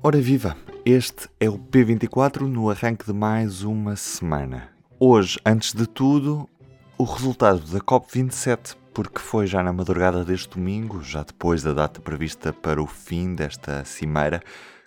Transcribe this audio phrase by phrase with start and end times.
[0.00, 0.56] Ora viva!
[0.84, 4.68] Este é o P24 no arranque de mais uma semana.
[4.96, 6.48] Hoje, antes de tudo,
[6.96, 12.00] o resultado da COP27, porque foi já na madrugada deste domingo, já depois da data
[12.00, 14.40] prevista para o fim desta cimeira,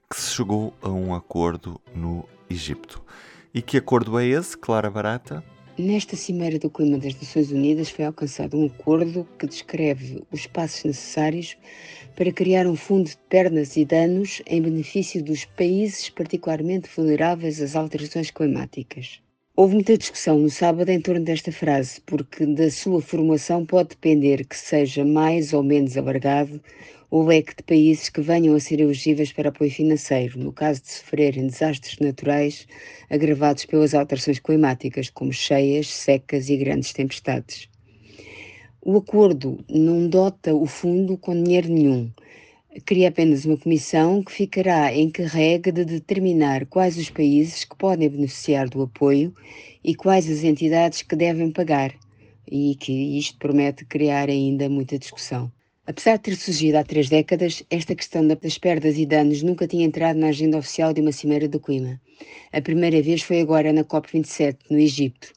[0.09, 3.03] que se chegou a um acordo no Egito.
[3.53, 5.43] E que acordo é esse, Clara Barata?
[5.83, 10.83] Nesta Cimeira do Clima das Nações Unidas foi alcançado um acordo que descreve os passos
[10.83, 11.57] necessários
[12.15, 17.75] para criar um fundo de perdas e danos em benefício dos países particularmente vulneráveis às
[17.75, 19.23] alterações climáticas.
[19.55, 24.45] Houve muita discussão no sábado em torno desta frase, porque da sua formulação pode depender
[24.45, 26.61] que seja mais ou menos alargado
[27.11, 30.91] o leque de países que venham a ser elegíveis para apoio financeiro, no caso de
[30.91, 32.65] sofrerem desastres naturais
[33.09, 37.67] agravados pelas alterações climáticas, como cheias, secas e grandes tempestades.
[38.81, 42.09] O acordo não dota o fundo com dinheiro nenhum.
[42.85, 48.69] Cria apenas uma comissão que ficará encarregue de determinar quais os países que podem beneficiar
[48.69, 49.35] do apoio
[49.83, 51.93] e quais as entidades que devem pagar,
[52.49, 55.51] e que isto promete criar ainda muita discussão.
[55.87, 59.83] Apesar de ter surgido há três décadas, esta questão das perdas e danos nunca tinha
[59.83, 61.99] entrado na agenda oficial de uma cimeira do clima.
[62.51, 65.33] A primeira vez foi agora na COP27, no Egito.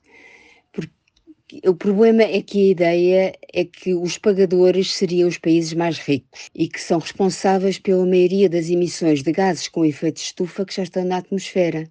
[1.67, 6.51] O problema é que a ideia é que os pagadores seriam os países mais ricos
[6.55, 10.75] e que são responsáveis pela maioria das emissões de gases com efeito de estufa que
[10.75, 11.91] já estão na atmosfera.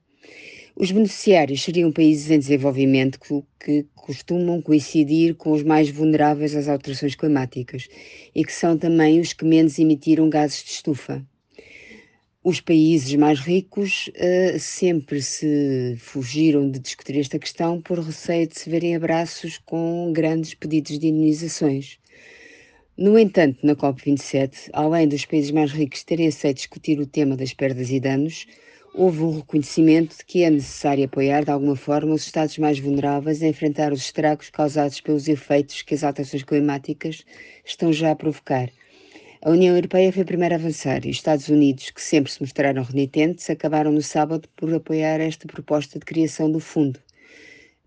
[0.75, 3.19] Os beneficiários seriam países em desenvolvimento
[3.59, 7.87] que costumam coincidir com os mais vulneráveis às alterações climáticas
[8.33, 11.23] e que são também os que menos emitiram gases de estufa.
[12.43, 18.59] Os países mais ricos uh, sempre se fugiram de discutir esta questão por receio de
[18.59, 21.99] se verem abraços com grandes pedidos de indenizações.
[22.97, 27.53] No entanto, na COP27, além dos países mais ricos terem aceito discutir o tema das
[27.53, 28.45] perdas e danos,
[28.93, 33.41] houve um reconhecimento de que é necessário apoiar de alguma forma os Estados mais vulneráveis
[33.41, 37.25] a enfrentar os estragos causados pelos efeitos que as alterações climáticas
[37.65, 38.69] estão já a provocar.
[39.41, 42.39] A União Europeia foi a primeira a avançar e os Estados Unidos, que sempre se
[42.39, 46.99] mostraram renitentes, acabaram no sábado por apoiar esta proposta de criação do fundo.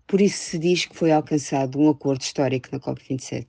[0.05, 3.45] Por isso se diz que foi alcançado um acordo histórico na COP27.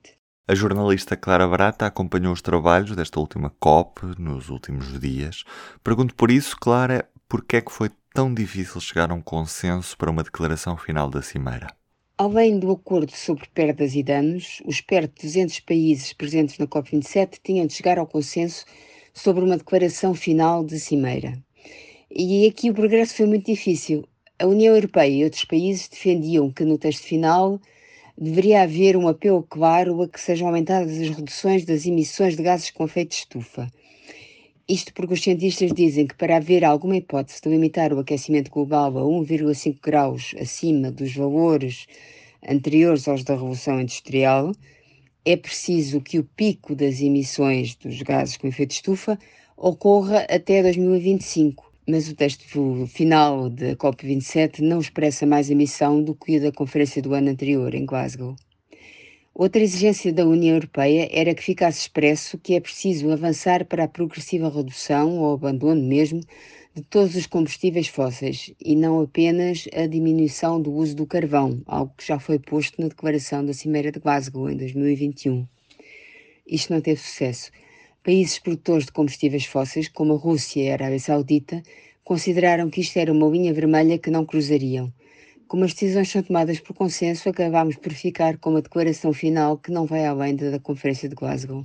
[0.47, 5.43] A jornalista Clara Barata acompanhou os trabalhos desta última COP nos últimos dias.
[5.83, 9.95] Pergunto por isso, Clara, por que é que foi tão difícil chegar a um consenso
[9.95, 11.67] para uma declaração final da Cimeira?
[12.17, 17.37] Além do acordo sobre perdas e danos, os perto de 200 países presentes na COP27
[17.43, 18.65] tinham de chegar ao consenso
[19.13, 21.37] sobre uma declaração final de Cimeira.
[22.09, 24.07] E aqui o progresso foi muito difícil.
[24.39, 27.61] A União Europeia e outros países defendiam que no texto final
[28.17, 32.71] deveria haver um apelo claro a que sejam aumentadas as reduções das emissões de gases
[32.71, 33.69] com efeito de estufa
[34.69, 38.99] isto porque os cientistas dizem que para haver alguma hipótese de limitar o aquecimento global
[38.99, 41.87] a 1,5 graus acima dos valores
[42.47, 44.51] anteriores aos da Revolução Industrial,
[45.25, 49.17] é preciso que o pico das emissões dos gases com efeito de estufa
[49.57, 51.73] ocorra até 2025.
[51.87, 57.01] Mas o texto final da COP27 não expressa mais emissão do que o da conferência
[57.01, 58.35] do ano anterior, em Glasgow.
[59.39, 63.87] Outra exigência da União Europeia era que ficasse expresso que é preciso avançar para a
[63.87, 66.19] progressiva redução ou abandono mesmo
[66.75, 71.93] de todos os combustíveis fósseis e não apenas a diminuição do uso do carvão, algo
[71.97, 75.47] que já foi posto na declaração da Cimeira de Glasgow em 2021.
[76.45, 77.49] Isto não teve sucesso.
[78.03, 81.63] Países produtores de combustíveis fósseis, como a Rússia e a Arábia Saudita,
[82.03, 84.91] consideraram que isto era uma linha vermelha que não cruzariam
[85.49, 89.71] como as decisões são tomadas por consenso, acabamos por ficar com uma declaração final que
[89.71, 91.63] não vai além da Conferência de Glasgow.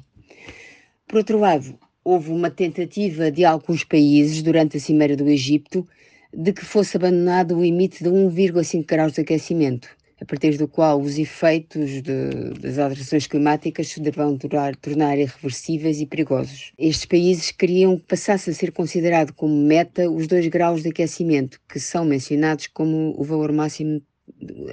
[1.07, 5.87] Por outro lado, houve uma tentativa de alguns países, durante a Cimeira do Egito,
[6.33, 9.89] de que fosse abandonado o limite de 1,5 graus de aquecimento
[10.25, 16.01] a partir do qual os efeitos de, das alterações climáticas se deverão durar, tornar irreversíveis
[16.01, 16.73] e perigosos.
[16.79, 21.61] Estes países queriam que passasse a ser considerado como meta os 2 graus de aquecimento,
[21.69, 24.01] que são mencionados como o valor máximo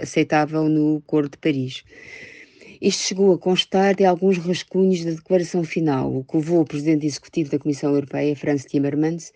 [0.01, 1.83] aceitável no Acordo de Paris.
[2.81, 7.05] Isto chegou a constar de alguns rascunhos da declaração final, o que levou o presidente
[7.05, 9.33] executivo da Comissão Europeia, Franz Timmermans,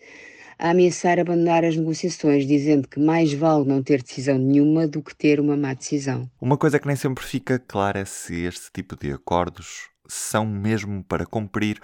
[0.58, 5.14] a ameaçar abandonar as negociações, dizendo que mais vale não ter decisão nenhuma do que
[5.14, 6.30] ter uma má decisão.
[6.40, 11.04] Uma coisa que nem sempre fica clara é se este tipo de acordos são mesmo
[11.04, 11.80] para cumprir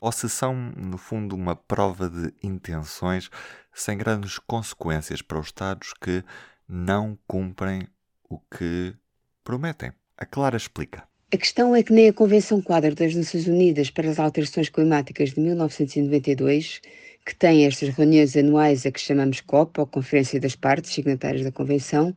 [0.00, 3.30] ou se são, no fundo, uma prova de intenções
[3.72, 6.22] sem grandes consequências para os Estados que
[6.68, 7.88] não cumprem
[8.28, 8.94] o que
[9.42, 9.92] prometem.
[10.16, 11.04] A Clara explica.
[11.32, 15.30] A questão é que nem a Convenção Quadro das Nações Unidas para as Alterações Climáticas
[15.30, 16.80] de 1992
[17.26, 21.50] que tem estas reuniões anuais a que chamamos COP, ou Conferência das Partes Signatárias da
[21.50, 22.16] Convenção,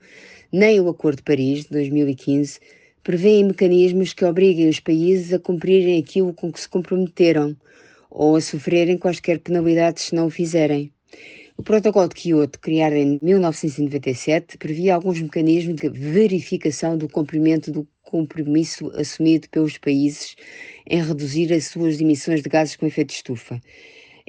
[0.52, 2.60] nem o Acordo de Paris, de 2015,
[3.02, 7.58] prevêem mecanismos que obriguem os países a cumprirem aquilo com que se comprometeram
[8.08, 10.94] ou a sofrerem quaisquer penalidades se não o fizerem.
[11.58, 17.88] O Protocolo de Kyoto, criado em 1997, previa alguns mecanismos de verificação do cumprimento do
[18.04, 20.36] compromisso assumido pelos países
[20.88, 23.60] em reduzir as suas emissões de gases com efeito de estufa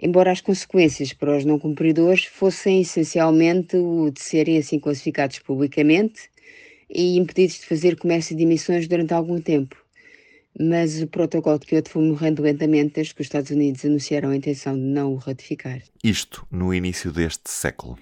[0.00, 6.30] embora as consequências para os não cumpridores fossem essencialmente o de serem assim classificados publicamente
[6.88, 9.76] e impedidos de fazer comércio de emissões durante algum tempo.
[10.58, 14.36] Mas o protocolo de Kyoto foi morrendo lentamente desde que os Estados Unidos anunciaram a
[14.36, 15.80] intenção de não o ratificar.
[16.02, 17.96] Isto no início deste século.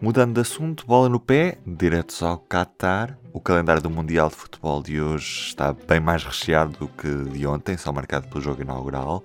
[0.00, 3.18] Mudando de assunto, bola no pé, diretos ao Qatar.
[3.32, 7.46] O calendário do Mundial de Futebol de hoje está bem mais recheado do que de
[7.46, 9.24] ontem, só marcado pelo jogo inaugural.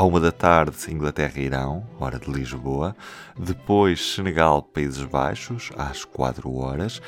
[0.00, 2.96] À uma da tarde, Inglaterra-Irão, hora de Lisboa.
[3.38, 7.02] Depois, Senegal-Países Baixos, às 4 horas.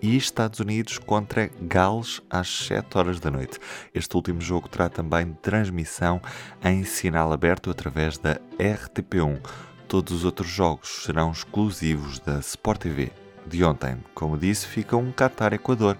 [0.00, 3.58] E Estados Unidos contra Gales às 7 horas da noite.
[3.92, 6.22] Este último jogo terá também transmissão
[6.64, 9.46] em sinal aberto através da RTP1.
[9.86, 13.12] Todos os outros jogos serão exclusivos da Sport TV.
[13.46, 15.98] De ontem, como disse, fica um Qatar-Equador,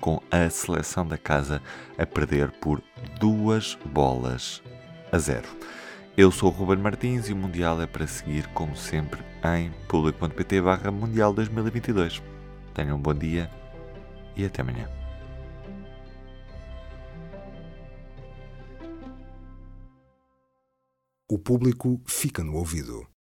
[0.00, 1.62] com a seleção da casa
[1.96, 2.82] a perder por
[3.20, 4.60] duas bolas
[5.12, 5.46] a zero.
[6.16, 10.60] Eu sou o Ruben Martins e o Mundial é para seguir, como sempre, em público.pt
[10.60, 12.22] barra Mundial 2022.
[12.72, 13.50] Tenham um bom dia
[14.36, 14.88] e até amanhã.
[21.28, 23.13] O público fica no ouvido.